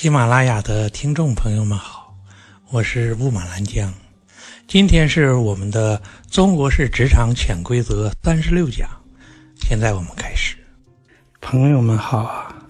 [0.00, 2.16] 喜马拉雅的听众朋友们好，
[2.70, 3.92] 我是雾马兰江。
[4.66, 5.98] 今天是我们的
[6.32, 8.88] 《中国式职场潜规则》三十六讲，
[9.56, 10.56] 现在我们开始。
[11.42, 12.64] 朋友们好啊，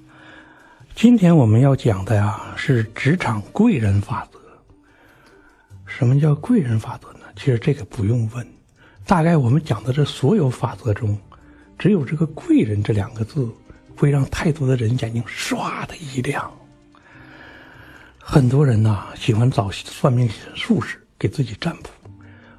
[0.97, 4.41] 今天我们要讲的呀是职场贵人法则。
[5.87, 7.27] 什么叫贵人法则呢？
[7.37, 8.45] 其实这个不用问，
[9.07, 11.17] 大概我们讲的这所有法则中，
[11.79, 13.49] 只有这个“贵人”这两个字
[13.97, 16.53] 会让太多的人眼睛唰的一亮。
[18.33, 21.89] 很多人呐喜欢找算命术士给自己占卜，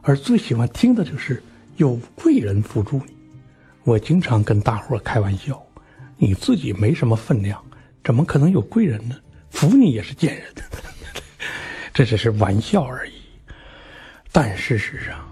[0.01, 1.41] 而最喜欢听的就是
[1.77, 3.15] 有贵人辅助你。
[3.85, 5.65] 我经常跟大伙开玩笑，
[6.17, 7.63] 你自己没什么分量，
[8.03, 9.15] 怎么可能有贵人呢？
[9.49, 10.43] 扶你也是贱人，
[11.93, 13.13] 这只是玩笑而已。
[14.29, 15.25] 但事实上，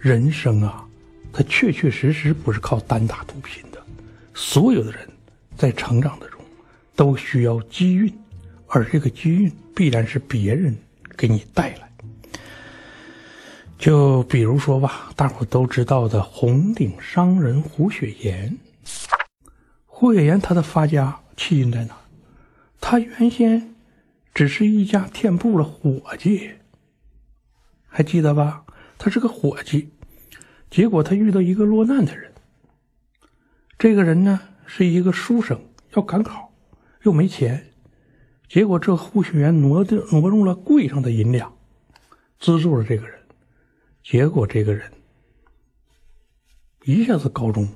[0.00, 0.86] 人生啊，
[1.30, 3.78] 它确确实实不是靠单打独拼的。
[4.32, 5.06] 所有的人
[5.54, 6.40] 在成长的中
[6.94, 8.10] 都需要机运。
[8.76, 10.76] 而这个机运必然是别人
[11.16, 11.90] 给你带来。
[13.78, 18.54] 就比如说吧，大伙都知道的红顶商人胡雪岩。
[19.86, 21.96] 胡雪岩他的发家起因在哪？
[22.78, 23.74] 他原先
[24.34, 26.50] 只是一家店铺的伙计，
[27.88, 28.66] 还记得吧？
[28.98, 29.88] 他是个伙计，
[30.70, 32.30] 结果他遇到一个落难的人。
[33.78, 35.58] 这个人呢是一个书生，
[35.94, 36.52] 要赶考，
[37.04, 37.72] 又没钱。
[38.48, 41.52] 结果，这胡雪岩挪的挪用了柜上的银两，
[42.38, 43.18] 资助了这个人。
[44.04, 44.90] 结果，这个人
[46.84, 47.68] 一下子高中，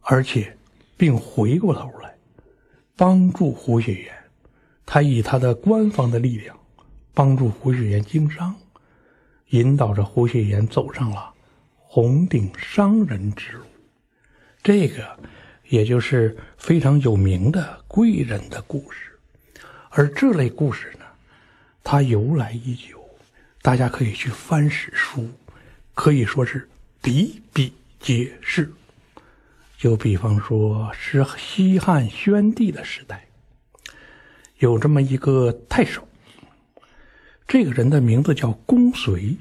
[0.00, 0.54] 而且
[0.98, 2.14] 并回过头来
[2.94, 4.14] 帮助胡雪岩。
[4.84, 6.58] 他以他的官方的力量
[7.14, 8.54] 帮助胡雪岩经商，
[9.50, 11.32] 引导着胡雪岩走上了
[11.72, 13.64] 红顶商人之路。
[14.62, 15.18] 这个，
[15.70, 19.18] 也就是非常有名的贵人的故事。
[19.92, 21.04] 而这类故事呢，
[21.82, 23.04] 它由来已久，
[23.60, 25.28] 大家可以去翻史书，
[25.94, 26.68] 可以说是
[27.02, 28.72] 比比皆是。
[29.76, 33.26] 就比方说是西汉宣帝的时代，
[34.58, 36.06] 有这么一个太守，
[37.48, 39.36] 这个人的名字叫公随。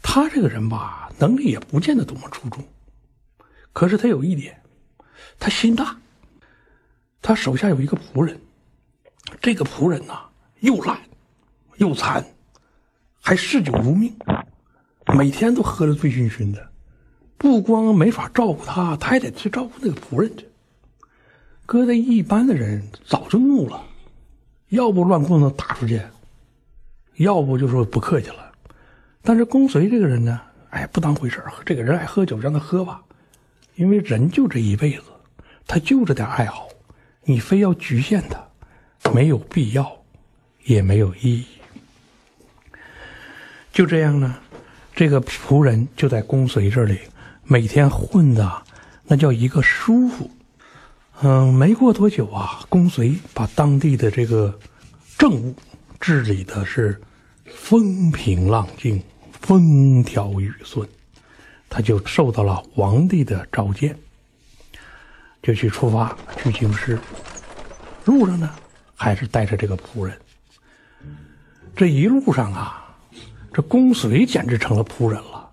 [0.00, 2.64] 他这个人吧，能力也不见得多么出众，
[3.72, 4.62] 可是他有一点，
[5.40, 5.98] 他心大，
[7.20, 8.40] 他手下有一个仆人。
[9.40, 10.20] 这个仆人呐，
[10.60, 10.98] 又懒
[11.76, 12.24] 又残，
[13.20, 14.14] 还嗜酒如命，
[15.14, 16.70] 每天都喝得醉醺醺的。
[17.38, 20.48] 不光没法照顾他，他还得去照顾那个仆人去。
[21.66, 23.82] 搁在一般的人早就怒了，
[24.68, 26.00] 要不乱棍子打出去，
[27.16, 28.52] 要不就说不客气了。
[29.22, 33.02] 但是公随这个人呢，哎，不当回事这个人爱喝酒，让他喝吧。
[33.74, 35.02] 因为人就这一辈子，
[35.66, 36.68] 他就这点爱好，
[37.24, 38.45] 你非要局限他。
[39.14, 39.90] 没有必要，
[40.64, 41.46] 也没有意义。
[43.72, 44.36] 就这样呢，
[44.94, 46.98] 这个仆人就在公随这里
[47.44, 48.62] 每天混的
[49.04, 50.30] 那叫一个舒服。
[51.22, 54.58] 嗯，没过多久啊，公随把当地的这个
[55.16, 55.54] 政务
[55.98, 57.00] 治理的是
[57.46, 59.02] 风平浪静、
[59.40, 60.86] 风调雨顺，
[61.70, 63.96] 他就受到了皇帝的召见，
[65.42, 66.98] 就去出发去京师。
[68.04, 68.50] 路上呢。
[68.96, 70.18] 还是带着这个仆人，
[71.76, 72.96] 这一路上啊，
[73.52, 75.50] 这公随简直成了仆人了，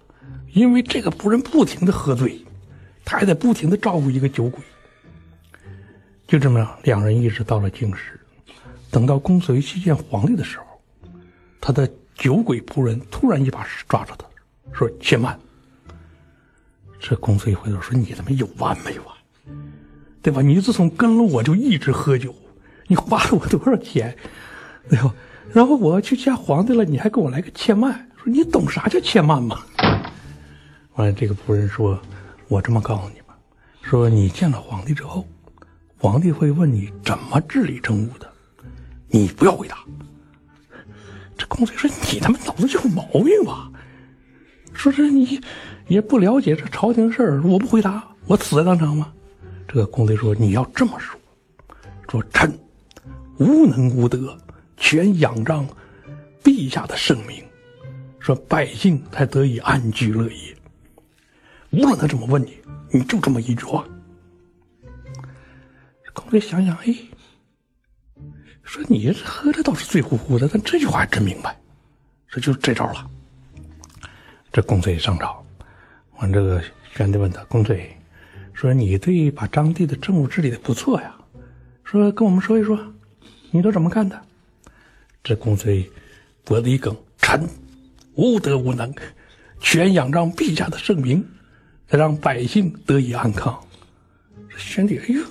[0.53, 2.41] 因为这个仆人不停的喝醉，
[3.03, 4.63] 他还得不停的照顾一个酒鬼。
[6.25, 8.19] 就这么，两人一直到了京师。
[8.89, 10.65] 等到公随去见皇帝的时候，
[11.59, 14.25] 他的酒鬼仆人突然一把抓住他，
[14.71, 15.37] 说：“且慢。”
[16.97, 19.07] 这公随回头说：“你他妈有完没完？
[20.21, 20.41] 对吧？
[20.41, 22.33] 你自从跟了我就一直喝酒。”
[22.87, 24.15] 你花了我多少钱，
[24.89, 25.13] 对吧？
[25.51, 29.59] 然后我要去见皇帝了，你还给我来个且慢，说你懂啥叫且慢吗？
[30.95, 31.99] 完了，这个仆人说
[32.47, 33.37] ：“我这么告诉你吧，
[33.81, 35.27] 说你见了皇帝之后，
[35.97, 38.31] 皇帝会问你怎么治理政务的，
[39.09, 39.77] 你不要回答。”
[41.37, 43.71] 这公孙说：“你他妈脑子就有毛病吧？
[44.73, 45.41] 说是你
[45.87, 49.11] 也不了解这朝廷事儿，我不回答，我死在当场吗？”
[49.67, 51.19] 这个公孙说：“你要这么说，
[52.09, 52.57] 说臣。”
[53.39, 54.37] 无能无德，
[54.77, 55.67] 全仰仗
[56.43, 57.43] 陛下的圣明，
[58.19, 60.55] 说百姓才得以安居乐业。
[61.71, 62.57] 无论他怎么问你，
[62.91, 63.83] 你就这么一句话。
[66.13, 66.95] 公子想想，哎，
[68.61, 71.59] 说你喝的倒是醉乎乎的，但这句话还真明白，
[72.27, 73.09] 这就这招了。
[74.51, 75.43] 这公子上朝，
[76.17, 76.63] 完这个
[76.95, 77.75] 宣帝问他，公子
[78.53, 81.15] 说你对把张帝的政务治理的不错呀，
[81.83, 82.77] 说跟我们说一说。
[83.55, 84.19] 你都怎么看的？
[85.23, 85.85] 这公孙
[86.43, 87.47] 脖子一梗，臣
[88.15, 88.91] 无德无能，
[89.59, 91.23] 全仰仗陛下的圣明，
[91.87, 93.63] 才让百姓得以安康。
[94.49, 95.21] 这宣帝，哎呦，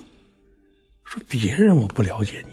[1.05, 2.53] 说别人我不了解你，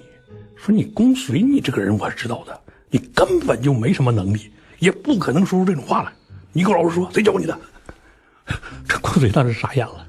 [0.55, 6.11] 说你公孙你这个人我是知道的，你根本就没什么能力，也不可能说出这种话来。
[6.51, 7.55] 你给我老实说，谁教你的？
[8.87, 10.07] 这公孙当时傻眼了，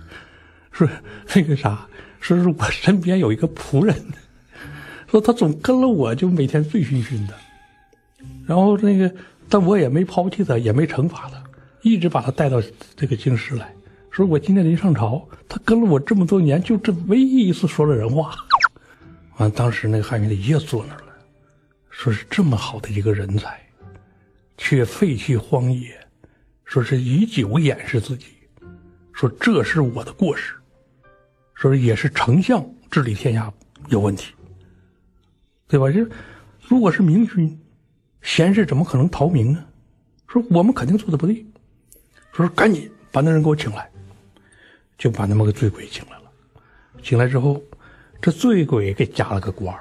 [0.73, 0.89] 说
[1.35, 1.87] 那个啥。
[2.19, 3.95] 说是我身边有一个仆人，
[5.11, 7.35] 说他总跟了我，就每天醉醺醺的。
[8.47, 9.13] 然后那个，
[9.49, 11.43] 但我也没抛弃他，也没惩罚他，
[11.83, 12.63] 一直把他带到
[12.95, 13.75] 这个京师来。
[14.11, 18.35] 说我今天临上朝，他跟了我这么多年，就这唯一一次说了人话。
[19.39, 21.13] 完，当时那个汉元帝也坐那儿了，
[21.91, 23.61] 说是这么好的一个人才，
[24.59, 25.99] 却废弃荒野，
[26.65, 28.27] 说是以酒掩饰自己，
[29.13, 30.55] 说这是我的过失。
[31.55, 33.53] 说也是丞相治理天下
[33.89, 34.33] 有问题，
[35.71, 35.89] 对吧？
[35.91, 36.05] 这
[36.69, 37.59] 如果是明君，
[38.23, 39.65] 贤士怎么可能逃明呢？
[40.27, 41.47] 说我们肯定做的不对。
[42.33, 43.89] 说赶紧把那人给我请来，
[44.99, 46.25] 就把那么个醉鬼请来了。
[47.03, 47.63] 请来之后，
[48.21, 49.75] 这醉鬼给加了个官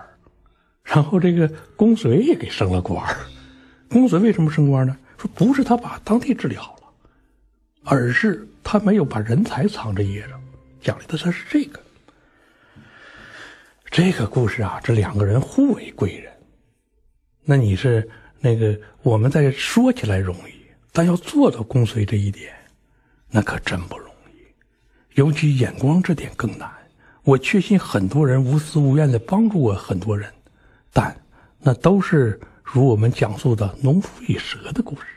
[0.83, 3.03] 然后这个公随也给升了官
[3.89, 4.95] 公随为什么升官呢？
[5.17, 6.83] 说不是他把当地治理好了，
[7.83, 10.39] 而是他没有把人才藏着掖着。
[10.81, 11.79] 讲的他是这个，
[13.91, 16.31] 这个故事啊，这两个人互为贵人。
[17.43, 18.07] 那你是
[18.39, 20.53] 那个，我们在说起来容易，
[20.91, 22.53] 但要做到公随这一点，
[23.31, 25.19] 那可真不容易。
[25.19, 26.71] 尤其眼光这点更难。
[27.23, 30.31] 我确信很多人无私无怨的帮助过很多人，
[30.93, 31.19] 但
[31.59, 35.07] 那都是如我们讲述的农夫与蛇的故事。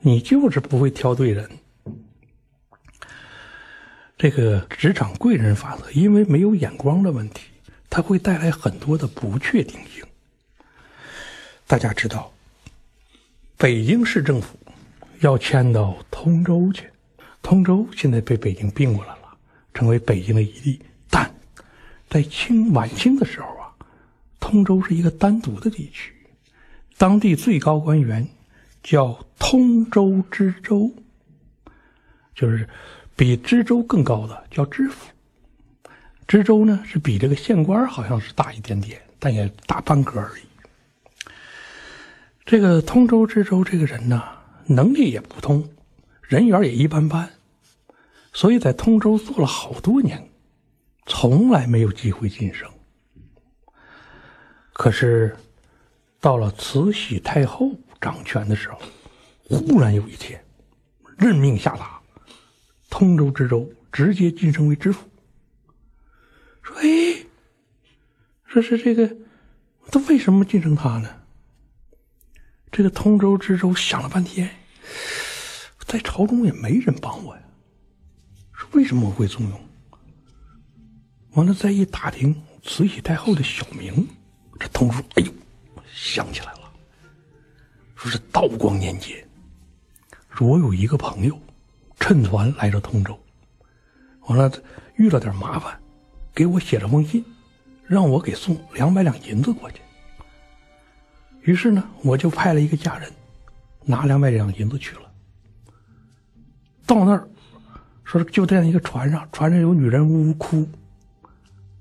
[0.00, 1.48] 你就是不会挑对人。
[4.16, 7.51] 这个职场贵人法则，因为没有眼光的问题，
[7.94, 10.02] 它会带来很多的不确定性。
[11.66, 12.32] 大家知道，
[13.58, 14.58] 北京市政府
[15.20, 16.88] 要迁到通州去，
[17.42, 19.36] 通州现在被北京并过来了，
[19.74, 20.80] 成为北京的一地。
[21.10, 21.30] 但
[22.08, 23.68] 在清晚清的时候啊，
[24.40, 26.14] 通州是一个单独的地区，
[26.96, 28.26] 当地最高官员
[28.82, 30.90] 叫通州知州，
[32.34, 32.66] 就是。
[33.14, 35.12] 比知州更高的叫知府，
[36.32, 40.42] 知州呢是比这个县官好像是大一点点，但也大半个而已。
[42.46, 44.22] 这个通州知州这个人呢，
[44.64, 45.68] 能力也不通，
[46.22, 47.28] 人缘也一般般，
[48.32, 50.26] 所以在通州做了好多年，
[51.04, 52.66] 从来没有机会晋升。
[54.72, 55.36] 可是
[56.18, 58.78] 到了慈禧太后掌权的时候，
[59.50, 60.42] 忽然有一天，
[61.18, 62.00] 任命下达。
[62.88, 65.06] 通州知州直接晋升为知府。
[66.62, 67.26] 说：“哎，
[68.44, 69.16] 说是这个，
[69.90, 71.08] 他为什么晋升他呢？”
[72.70, 74.48] 这个通州知州想了半天，
[75.86, 77.42] 在朝中也没人帮我呀。
[78.52, 79.60] 说为什么我会重用？
[81.32, 84.08] 完了再一打听慈禧太后的小名，
[84.58, 85.32] 这通州哎呦
[85.92, 86.72] 想起来了，
[87.96, 89.26] 说是道光年间，
[90.30, 91.38] 说我有一个朋友。
[92.00, 93.16] 乘船来到通州，
[94.22, 94.50] 完了
[94.96, 95.80] 遇到点麻烦，
[96.34, 97.24] 给我写了封信，
[97.86, 99.80] 让我给送两百两银子过去。
[101.42, 103.10] 于是呢，我就派了一个家人，
[103.84, 105.02] 拿两百两银子去了。
[106.86, 107.28] 到那儿，
[108.04, 110.66] 说就这样一个船上，船上有女人呜呜哭。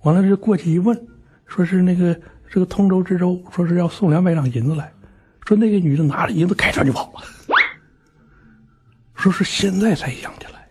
[0.01, 1.00] 完了，这过去一问，
[1.46, 4.91] 说是那个这个通州知州，说是要送两百两银子来，
[5.46, 7.22] 说那个女的拿着银子开船就跑了。
[9.13, 10.67] 说是现在才想起来，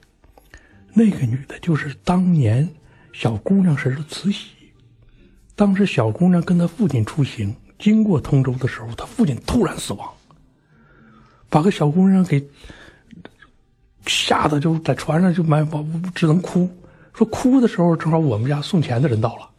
[0.92, 2.68] 那个女的就是当年
[3.12, 4.50] 小姑娘是慈禧。
[5.57, 10.09] 当时小姑娘跟她父亲出行，经过通州的时候，她父亲突然死亡，
[11.49, 12.43] 把个小姑娘给
[14.07, 15.69] 吓得就在船上就满
[16.14, 16.69] 只能哭。
[17.12, 19.50] 说哭的时候，正好我们家送钱的人到了，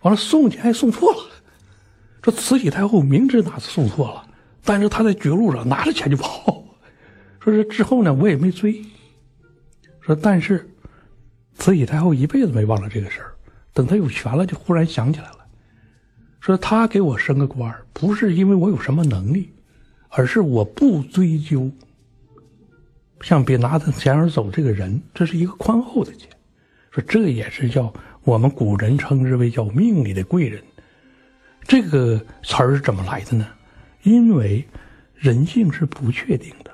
[0.00, 1.18] 完了送钱还送错了。
[2.22, 4.24] 说慈禧太后明知哪次送错了，
[4.64, 6.64] 但是她在绝路上拿着钱就跑。
[7.40, 8.82] 说是之后呢，我也没追。
[10.00, 10.71] 说但是，
[11.54, 13.32] 慈禧太后一辈子没忘了这个事儿。
[13.72, 15.38] 等她有权了，就忽然想起来了。
[16.40, 19.50] 说她给我升个官不是因为我有什么能力，
[20.08, 21.70] 而是我不追究。
[23.20, 26.28] 像别拿着钱而走这个人，这是一个宽厚的钱。
[26.90, 27.92] 说这也是叫
[28.24, 30.62] 我们古人称之为叫命里的贵人。
[31.62, 33.46] 这个词儿是怎么来的呢？
[34.02, 34.66] 因为
[35.14, 36.70] 人性是不确定的。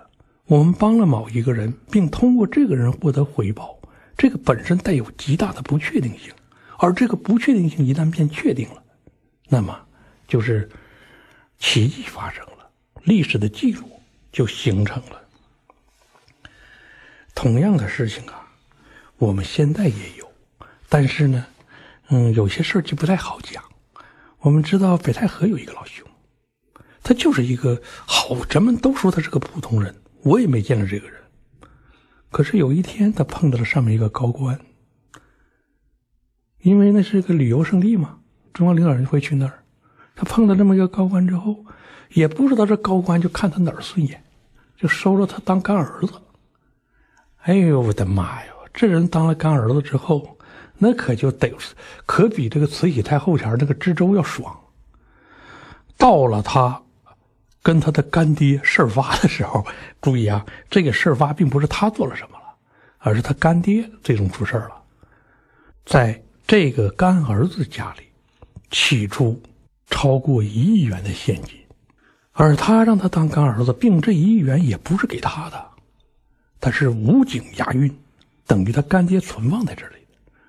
[0.46, 3.77] 我们帮了某一个人，并通过这个人获得回报，
[4.18, 6.34] 这个本身带有极大的不确定性，
[6.76, 8.82] 而这个不确定性一旦变确定了，
[9.48, 9.86] 那么
[10.26, 10.68] 就是
[11.60, 12.68] 奇迹发生了，
[13.04, 13.88] 历史的记录
[14.32, 15.22] 就形成了。
[17.32, 18.44] 同样的事情啊，
[19.18, 20.28] 我们现在也有，
[20.88, 21.46] 但是呢，
[22.08, 23.62] 嗯，有些事儿就不太好讲。
[24.40, 26.04] 我们知道北戴河有一个老兄，
[27.04, 31.17] 他就是一个好，人们都说他是个普通人，我也没见过这个人。
[32.30, 34.60] 可是有一天，他碰到了上面一个高官，
[36.60, 38.18] 因为那是个旅游胜地嘛，
[38.52, 39.64] 中央领导人会去那儿。
[40.14, 41.64] 他碰到这么一个高官之后，
[42.10, 44.22] 也不知道这高官就看他哪儿顺眼，
[44.76, 46.12] 就收了他当干儿子。
[47.42, 48.52] 哎呦我的妈呀！
[48.74, 50.36] 这人当了干儿子之后，
[50.76, 51.52] 那可就得
[52.04, 54.54] 可比这个慈禧太后前那个知州要爽。
[55.96, 56.82] 到了他。
[57.68, 59.62] 跟他的干爹事儿发的时候，
[60.00, 62.54] 注意啊，这个事儿发并不是他做了什么了，
[62.96, 64.82] 而是他干爹最终出事儿了。
[65.84, 68.04] 在这个干儿子家里，
[68.70, 69.38] 起出
[69.90, 71.60] 超过一亿元的现金，
[72.32, 75.62] 而他让他当干儿子，并这一亿元也不是给他的，
[76.60, 77.94] 他是武警押运，
[78.46, 79.96] 等于他干爹存放在这里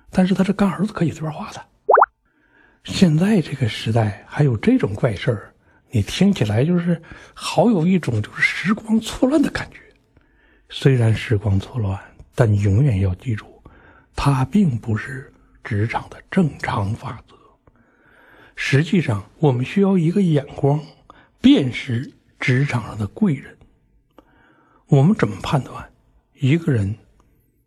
[0.08, 1.62] 但是他这干儿子可以随便花的。
[2.84, 5.52] 现在这个时代还有这种怪事儿。
[5.92, 7.02] 你听起来就是
[7.34, 9.78] 好有一种就是时光错乱的感觉，
[10.68, 11.98] 虽然时光错乱，
[12.34, 13.60] 但你永远要记住，
[14.14, 15.32] 它并不是
[15.64, 17.34] 职场的正常法则。
[18.54, 20.80] 实际上，我们需要一个眼光，
[21.40, 23.56] 辨识职场上的贵人。
[24.86, 25.90] 我们怎么判断
[26.34, 26.96] 一个人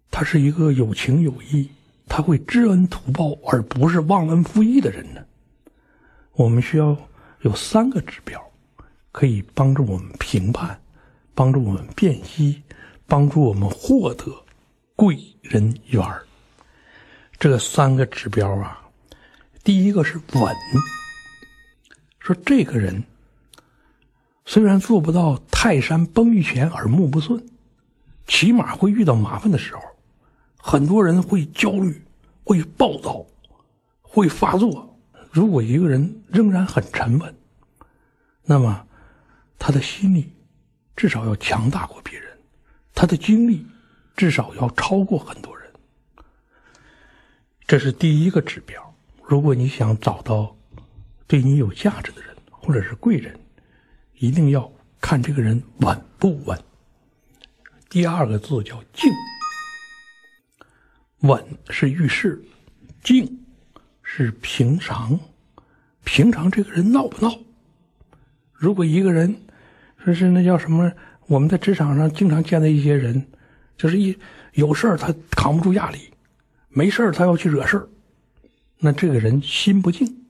[0.09, 1.69] 他是一个有情有义、
[2.07, 5.21] 他会知恩图报而不是忘恩负义的人呢？
[6.33, 6.97] 我们需要。
[7.43, 8.41] 有三个指标，
[9.11, 10.79] 可以帮助我们评判，
[11.35, 12.63] 帮助我们辨析，
[13.05, 14.33] 帮助我们获得
[14.95, 16.25] 贵人缘儿。
[17.37, 18.81] 这三个指标啊，
[19.61, 20.55] 第一个是稳。
[22.19, 23.03] 说这个人
[24.45, 27.45] 虽然做不到泰山崩于前耳目不顺，
[28.25, 29.81] 起码会遇到麻烦的时候，
[30.55, 32.01] 很多人会焦虑，
[32.45, 33.25] 会暴躁，
[34.01, 34.92] 会发作。
[35.33, 37.35] 如果一个人仍然很沉稳，
[38.43, 38.87] 那么
[39.57, 40.31] 他的心理
[40.95, 42.37] 至少要强大过别人，
[42.93, 43.65] 他的精力
[44.15, 45.67] 至少要超过很多人。
[47.65, 48.95] 这是第一个指标。
[49.23, 50.55] 如果你想找到
[51.25, 53.35] 对你有价值的人或者是贵人，
[54.19, 54.71] 一定要
[55.01, 56.63] 看这个人稳不稳。
[57.89, 59.11] 第二个字叫静，
[61.21, 62.39] 稳是遇事，
[63.01, 63.42] 静。
[64.15, 65.19] 是平常，
[66.03, 67.35] 平常这个人闹不闹？
[68.51, 69.35] 如果一个人
[69.97, 70.91] 说是那叫什么？
[71.25, 73.25] 我们在职场上经常见的一些人，
[73.75, 74.15] 就是一
[74.51, 76.11] 有事儿他扛不住压力，
[76.69, 77.89] 没事儿他要去惹事儿，
[78.77, 80.25] 那这个人心不静。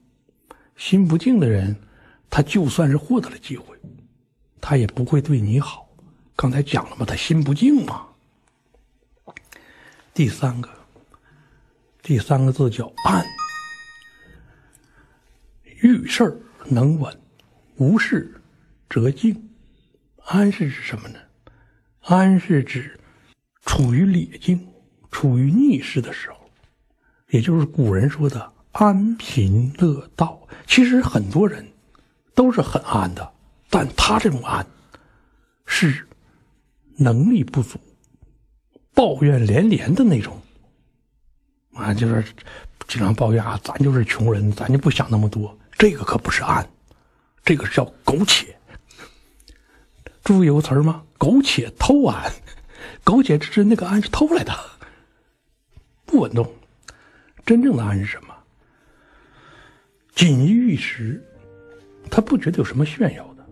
[0.78, 1.76] 心不静的人，
[2.30, 3.78] 他就算是获得了机会，
[4.62, 5.90] 他也不会对你好。
[6.38, 8.08] 刚才讲了嘛，他心不静嘛。
[10.14, 10.70] 第三个，
[12.02, 13.22] 第三个字叫安。
[15.84, 16.38] 遇事儿
[16.70, 17.14] 能稳，
[17.76, 18.42] 无事
[18.90, 19.50] 则静。
[20.24, 21.20] 安是指什么呢？
[22.00, 22.98] 安是指
[23.66, 24.66] 处于劣境、
[25.12, 26.38] 处于逆势的时候，
[27.32, 30.48] 也就是古人说的“安贫乐道”。
[30.66, 31.68] 其实很多人
[32.34, 33.34] 都是很安的，
[33.70, 34.66] 但他这种安
[35.66, 36.08] 是
[36.96, 37.78] 能力不足、
[38.94, 40.42] 抱怨连连的那种
[41.74, 42.24] 啊，就是
[42.88, 45.60] 经常抱怨啊，咱就是穷人，咱就不想那么多。
[45.84, 46.66] 这个可不是安，
[47.44, 48.56] 这个叫苟且。
[50.24, 51.04] 注意有个词儿吗？
[51.18, 52.32] 苟且偷安，
[53.04, 54.54] 苟且只是那个安是偷来的，
[56.06, 56.50] 不稳重。
[57.46, 58.34] 真正的安是什么？
[60.16, 61.22] 锦衣玉食，
[62.10, 63.44] 他不觉得有什么炫耀的；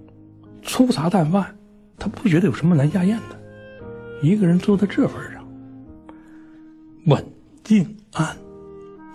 [0.64, 1.54] 粗茶淡饭，
[2.00, 3.38] 他不觉得有什么难下咽的。
[4.22, 5.46] 一个人做到这份上，
[7.08, 7.30] 稳
[7.62, 8.38] 定安，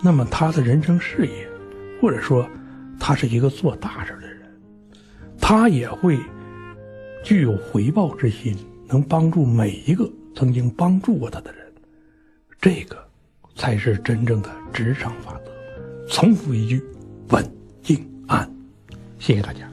[0.03, 1.49] 那么他的人生事业，
[1.99, 2.47] 或者说。
[2.99, 4.41] 他是一个做大事的人，
[5.39, 6.17] 他也会
[7.23, 8.55] 具有回报之心，
[8.87, 11.65] 能帮助每一个曾经帮助过他的人。
[12.59, 12.97] 这个
[13.55, 15.51] 才是真正的职场法则。
[16.09, 16.83] 重复一句：
[17.29, 17.43] 稳、
[17.83, 18.49] 定、安。
[19.19, 19.69] 谢谢大家。